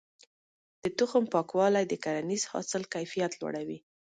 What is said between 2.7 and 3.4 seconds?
کيفيت